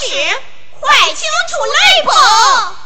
[0.00, 0.40] 事，
[0.80, 2.79] 快请出来吧。